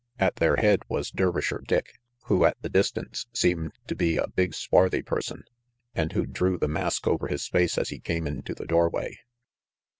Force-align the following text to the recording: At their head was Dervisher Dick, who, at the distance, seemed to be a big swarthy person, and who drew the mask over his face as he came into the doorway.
At 0.17 0.37
their 0.37 0.55
head 0.55 0.81
was 0.89 1.11
Dervisher 1.11 1.63
Dick, 1.67 1.99
who, 2.23 2.43
at 2.43 2.59
the 2.63 2.69
distance, 2.69 3.27
seemed 3.33 3.73
to 3.85 3.93
be 3.95 4.17
a 4.17 4.25
big 4.31 4.55
swarthy 4.55 5.03
person, 5.03 5.43
and 5.93 6.11
who 6.11 6.25
drew 6.25 6.57
the 6.57 6.67
mask 6.67 7.05
over 7.05 7.27
his 7.27 7.47
face 7.47 7.77
as 7.77 7.89
he 7.89 7.99
came 7.99 8.25
into 8.25 8.55
the 8.55 8.65
doorway. 8.65 9.19